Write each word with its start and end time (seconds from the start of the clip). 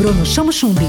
Bruno 0.00 0.24
Chamo 0.24 0.50
Chumbi. 0.50 0.88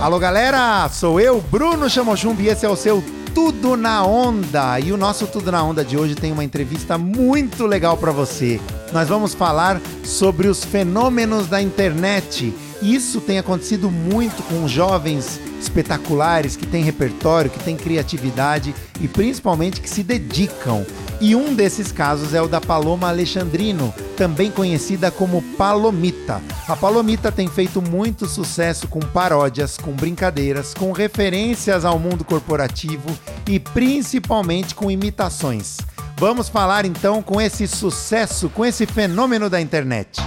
Alô 0.00 0.18
galera, 0.18 0.88
sou 0.88 1.20
eu, 1.20 1.40
Bruno 1.40 1.88
Chamo 1.88 2.16
Chumbi, 2.16 2.42
e 2.42 2.48
esse 2.48 2.66
é 2.66 2.68
o 2.68 2.74
seu 2.74 3.00
Tudo 3.32 3.76
na 3.76 4.04
Onda. 4.04 4.80
E 4.80 4.90
o 4.90 4.96
nosso 4.96 5.24
Tudo 5.28 5.52
na 5.52 5.62
Onda 5.62 5.84
de 5.84 5.96
hoje 5.96 6.16
tem 6.16 6.32
uma 6.32 6.42
entrevista 6.42 6.98
muito 6.98 7.64
legal 7.64 7.96
para 7.96 8.10
você. 8.10 8.60
Nós 8.92 9.08
vamos 9.08 9.34
falar 9.34 9.80
sobre 10.02 10.48
os 10.48 10.64
fenômenos 10.64 11.46
da 11.46 11.62
internet. 11.62 12.52
Isso 12.82 13.20
tem 13.20 13.38
acontecido 13.38 13.88
muito 13.88 14.42
com 14.48 14.66
jovens 14.66 15.38
espetaculares 15.60 16.56
que 16.56 16.66
têm 16.66 16.82
repertório, 16.82 17.52
que 17.52 17.62
têm 17.62 17.76
criatividade 17.76 18.74
e 19.00 19.06
principalmente 19.06 19.80
que 19.80 19.88
se 19.88 20.02
dedicam. 20.02 20.84
E 21.20 21.36
um 21.36 21.54
desses 21.54 21.92
casos 21.92 22.34
é 22.34 22.42
o 22.42 22.48
da 22.48 22.60
Paloma 22.60 23.08
Alexandrino, 23.08 23.94
também 24.22 24.52
conhecida 24.52 25.10
como 25.10 25.42
Palomita. 25.58 26.40
A 26.68 26.76
Palomita 26.76 27.32
tem 27.32 27.48
feito 27.48 27.82
muito 27.82 28.24
sucesso 28.28 28.86
com 28.86 29.00
paródias, 29.00 29.76
com 29.76 29.90
brincadeiras, 29.90 30.72
com 30.74 30.92
referências 30.92 31.84
ao 31.84 31.98
mundo 31.98 32.24
corporativo 32.24 33.18
e 33.48 33.58
principalmente 33.58 34.76
com 34.76 34.88
imitações. 34.88 35.78
Vamos 36.18 36.48
falar 36.48 36.84
então 36.84 37.20
com 37.20 37.40
esse 37.40 37.66
sucesso, 37.66 38.48
com 38.48 38.64
esse 38.64 38.86
fenômeno 38.86 39.50
da 39.50 39.60
internet. 39.60 40.20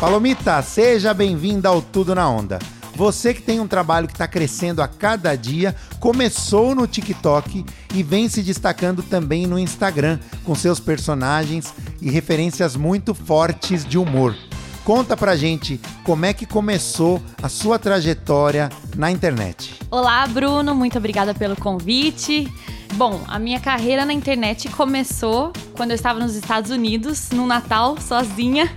Palomita, 0.00 0.62
seja 0.62 1.12
bem-vinda 1.12 1.68
ao 1.68 1.82
Tudo 1.82 2.14
na 2.14 2.26
Onda. 2.26 2.58
Você 2.94 3.32
que 3.32 3.42
tem 3.42 3.58
um 3.60 3.66
trabalho 3.66 4.06
que 4.06 4.12
está 4.14 4.28
crescendo 4.28 4.82
a 4.82 4.88
cada 4.88 5.34
dia, 5.34 5.74
começou 5.98 6.74
no 6.74 6.86
TikTok 6.86 7.64
e 7.94 8.02
vem 8.02 8.28
se 8.28 8.42
destacando 8.42 9.02
também 9.02 9.46
no 9.46 9.58
Instagram, 9.58 10.18
com 10.44 10.54
seus 10.54 10.78
personagens 10.78 11.72
e 12.02 12.10
referências 12.10 12.76
muito 12.76 13.14
fortes 13.14 13.84
de 13.84 13.96
humor. 13.96 14.36
Conta 14.84 15.16
pra 15.16 15.36
gente 15.36 15.80
como 16.02 16.26
é 16.26 16.32
que 16.32 16.44
começou 16.44 17.22
a 17.40 17.48
sua 17.48 17.78
trajetória 17.78 18.68
na 18.96 19.12
internet. 19.12 19.74
Olá, 19.88 20.26
Bruno, 20.26 20.74
muito 20.74 20.98
obrigada 20.98 21.32
pelo 21.32 21.54
convite. 21.54 22.52
Bom, 22.94 23.20
a 23.28 23.38
minha 23.38 23.60
carreira 23.60 24.04
na 24.04 24.12
internet 24.12 24.68
começou 24.70 25.52
quando 25.76 25.92
eu 25.92 25.94
estava 25.94 26.18
nos 26.18 26.34
Estados 26.34 26.72
Unidos, 26.72 27.30
no 27.30 27.46
Natal, 27.46 27.96
sozinha 28.00 28.70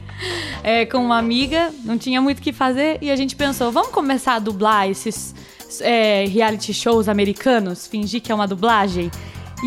é, 0.64 0.86
com 0.88 1.00
uma 1.00 1.18
amiga, 1.18 1.74
não 1.84 1.98
tinha 1.98 2.22
muito 2.22 2.38
o 2.38 2.42
que 2.42 2.54
fazer, 2.54 3.00
e 3.02 3.10
a 3.10 3.16
gente 3.16 3.36
pensou, 3.36 3.72
vamos 3.72 3.90
começar 3.90 4.36
a 4.36 4.40
dublar 4.40 4.88
esses 4.88 5.34
é, 5.82 6.26
reality 6.28 6.74
shows 6.74 7.10
americanos, 7.10 7.88
fingir 7.88 8.22
que 8.22 8.32
é 8.32 8.36
uma 8.36 8.48
dublagem? 8.48 9.10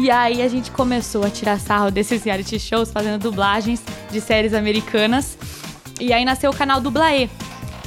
E 0.01 0.13
aí 0.13 0.43
a 0.43 0.49
gente 0.49 0.71
começou 0.71 1.25
a 1.25 1.31
tirar 1.31 1.59
sarro 1.59 1.91
desses 1.91 2.23
reality 2.23 2.57
shows, 2.57 2.93
fazendo 2.93 3.21
dublagens 3.21 3.83
de 4.13 4.21
séries 4.21 4.55
americanas. 4.55 5.37
E 6.01 6.13
aí 6.13 6.25
nasceu 6.25 6.53
o 6.53 6.55
canal 6.55 6.81
Dublaê, 6.81 7.29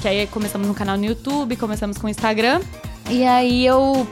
que 0.01 0.09
aí 0.09 0.27
começamos 0.27 0.67
no 0.67 0.73
canal 0.73 0.97
no 0.97 1.05
YouTube, 1.05 1.55
começamos 1.55 1.97
com 1.97 2.07
o 2.07 2.09
Instagram. 2.09 2.59
E 3.09 3.23
aí 3.23 3.65
eu 3.65 4.05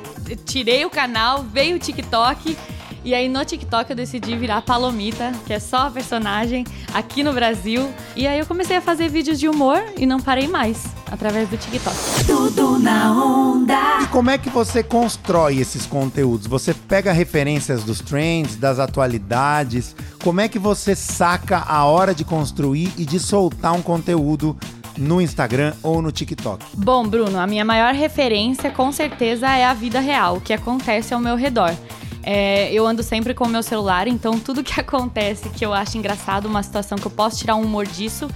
tirei 0.46 0.86
o 0.86 0.90
canal, 0.90 1.44
veio 1.44 1.76
o 1.76 1.80
TikTok 1.80 2.58
e 3.04 3.14
aí 3.14 3.30
no 3.30 3.44
TikTok 3.44 3.90
eu 3.90 3.96
decidi 3.96 4.36
virar 4.36 4.62
Palomita, 4.62 5.32
que 5.46 5.54
é 5.54 5.60
só 5.60 5.88
a 5.88 5.92
personagem 5.92 6.66
aqui 6.94 7.24
no 7.24 7.34
Brasil. 7.34 7.90
E 8.16 8.28
aí 8.28 8.40
eu 8.40 8.46
comecei 8.46 8.78
a 8.78 8.82
fazer 8.82 9.10
vídeos 9.10 9.40
de 9.40 9.48
humor 9.48 9.82
e 9.98 10.06
não 10.06 10.20
parei 10.20 10.48
mais 10.48 10.86
através 11.12 11.50
do 11.50 11.58
TikTok. 11.58 11.96
Tudo 12.26 12.78
na 12.80 13.12
onda. 13.12 14.02
E 14.02 14.08
como 14.08 14.30
é 14.30 14.38
que 14.38 14.50
você 14.50 14.84
constrói 14.84 15.60
esses 15.60 15.86
conteúdos? 15.86 16.48
Você 16.48 16.74
pega 16.74 17.12
referências 17.12 17.84
dos 17.84 18.00
trends, 18.00 18.56
das 18.56 18.80
atualidades? 18.80 19.96
Como 20.24 20.42
é 20.42 20.48
que 20.48 20.60
você 20.60 20.96
saca 20.96 21.64
a 21.68 21.86
hora 21.86 22.14
de 22.14 22.24
construir 22.24 22.92
e 22.98 23.06
de 23.06 23.20
soltar 23.20 23.74
um 23.74 23.82
conteúdo 23.82 24.58
no 24.98 25.22
Instagram 25.22 25.74
ou 25.82 26.02
no 26.02 26.12
TikTok? 26.12 26.66
Bom, 26.74 27.08
Bruno, 27.08 27.40
a 27.40 27.48
minha 27.48 27.64
maior 27.64 27.94
referência 27.94 28.70
com 28.70 28.92
certeza 28.92 29.48
é 29.48 29.66
a 29.66 29.74
vida 29.74 30.00
real, 30.00 30.38
o 30.38 30.42
que 30.42 30.54
acontece 30.54 31.14
ao 31.14 31.20
meu 31.20 31.36
redor. 31.36 31.74
É, 32.24 32.72
eu 32.74 32.86
ando 32.86 33.02
sempre 33.02 33.34
com 33.34 33.46
o 33.46 33.50
meu 33.50 33.64
celular, 33.64 34.08
então 34.08 34.40
tudo 34.40 34.64
que 34.64 34.78
acontece 34.80 35.50
que 35.50 35.66
eu 35.66 35.74
acho 35.74 35.98
engraçado, 35.98 36.48
uma 36.48 36.64
situação 36.64 36.98
que 36.98 37.08
eu 37.08 37.12
posso 37.12 37.38
tirar 37.38 37.56
um 37.56 37.64
humor 37.64 37.86
disso, 37.86 38.30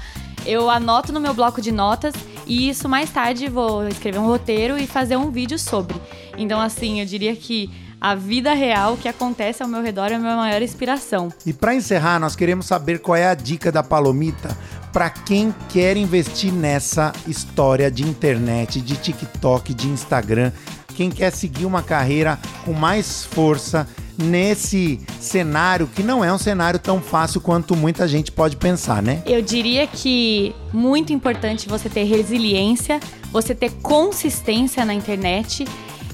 eu 0.45 0.69
anoto 0.69 1.13
no 1.13 1.19
meu 1.19 1.33
bloco 1.33 1.61
de 1.61 1.71
notas 1.71 2.13
e 2.45 2.69
isso 2.69 2.89
mais 2.89 3.09
tarde 3.09 3.47
vou 3.47 3.87
escrever 3.87 4.19
um 4.19 4.27
roteiro 4.27 4.77
e 4.77 4.85
fazer 4.85 5.15
um 5.15 5.31
vídeo 5.31 5.57
sobre. 5.57 5.95
Então, 6.37 6.59
assim, 6.59 6.99
eu 6.99 7.05
diria 7.05 7.35
que 7.35 7.69
a 7.99 8.15
vida 8.15 8.53
real 8.53 8.97
que 8.97 9.07
acontece 9.07 9.63
ao 9.63 9.69
meu 9.69 9.81
redor 9.81 10.11
é 10.11 10.15
a 10.15 10.19
minha 10.19 10.35
maior 10.35 10.61
inspiração. 10.61 11.29
E 11.45 11.53
para 11.53 11.73
encerrar, 11.73 12.19
nós 12.19 12.35
queremos 12.35 12.65
saber 12.65 12.99
qual 12.99 13.15
é 13.15 13.27
a 13.27 13.33
dica 13.33 13.71
da 13.71 13.81
Palomita 13.81 14.57
para 14.91 15.09
quem 15.09 15.55
quer 15.69 15.95
investir 15.95 16.51
nessa 16.51 17.13
história 17.25 17.89
de 17.89 18.03
internet, 18.03 18.81
de 18.81 18.97
TikTok, 18.97 19.73
de 19.73 19.87
Instagram 19.87 20.51
quem 20.93 21.09
quer 21.09 21.31
seguir 21.31 21.65
uma 21.65 21.81
carreira 21.81 22.39
com 22.65 22.73
mais 22.73 23.25
força 23.25 23.87
nesse 24.17 24.99
cenário 25.19 25.87
que 25.87 26.03
não 26.03 26.23
é 26.23 26.31
um 26.31 26.37
cenário 26.37 26.79
tão 26.79 27.01
fácil 27.01 27.41
quanto 27.41 27.75
muita 27.75 28.07
gente 28.07 28.31
pode 28.31 28.55
pensar, 28.57 29.01
né? 29.01 29.23
Eu 29.25 29.41
diria 29.41 29.87
que 29.87 30.55
muito 30.71 31.11
importante 31.11 31.67
você 31.67 31.89
ter 31.89 32.03
resiliência, 32.03 32.99
você 33.31 33.55
ter 33.55 33.71
consistência 33.81 34.85
na 34.85 34.93
internet 34.93 35.65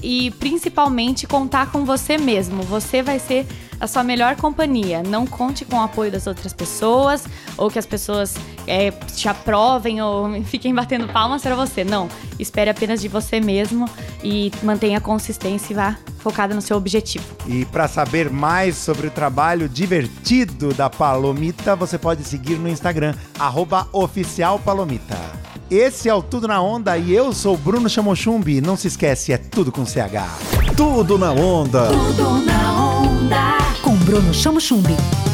e 0.02 0.30
principalmente 0.32 1.26
contar 1.26 1.70
com 1.70 1.84
você 1.84 2.16
mesmo. 2.16 2.62
Você 2.62 3.02
vai 3.02 3.18
ser 3.18 3.46
a 3.80 3.86
sua 3.86 4.04
melhor 4.04 4.36
companhia. 4.36 5.02
Não 5.02 5.26
conte 5.26 5.64
com 5.64 5.76
o 5.76 5.80
apoio 5.80 6.12
das 6.12 6.26
outras 6.26 6.52
pessoas 6.52 7.24
ou 7.56 7.70
que 7.70 7.78
as 7.78 7.86
pessoas 7.86 8.36
é, 8.66 8.90
te 8.90 9.28
aprovem 9.28 10.02
ou 10.02 10.30
fiquem 10.44 10.74
batendo 10.74 11.08
palmas 11.08 11.42
para 11.42 11.54
você. 11.54 11.82
Não. 11.82 12.08
Espere 12.38 12.70
apenas 12.70 13.00
de 13.00 13.08
você 13.08 13.40
mesmo 13.40 13.88
e 14.22 14.52
mantenha 14.62 15.00
consistência 15.00 15.72
e 15.72 15.76
vá 15.76 15.96
focada 16.18 16.54
no 16.54 16.60
seu 16.60 16.76
objetivo. 16.76 17.24
E 17.46 17.64
para 17.64 17.88
saber 17.88 18.30
mais 18.30 18.76
sobre 18.76 19.06
o 19.06 19.10
trabalho 19.10 19.68
divertido 19.68 20.74
da 20.74 20.90
Palomita, 20.90 21.74
você 21.74 21.96
pode 21.96 22.22
seguir 22.24 22.56
no 22.56 22.68
Instagram, 22.68 23.14
oficialpalomita. 23.92 25.16
Esse 25.70 26.08
é 26.08 26.14
o 26.14 26.20
Tudo 26.20 26.48
na 26.48 26.60
Onda 26.60 26.98
e 26.98 27.12
eu 27.12 27.32
sou 27.32 27.56
Bruno 27.56 27.88
Chamochumbi. 27.88 28.60
Não 28.60 28.76
se 28.76 28.88
esquece, 28.88 29.32
é 29.32 29.38
tudo 29.38 29.70
com 29.70 29.86
CH. 29.86 30.74
Tudo 30.76 31.16
na 31.16 31.30
Onda. 31.30 31.86
Tudo 31.86 32.44
na 32.44 32.72
onda. 32.72 32.79
Bruno 34.10 34.32
Chamo 34.32 34.58
Chumbi. 34.58 35.29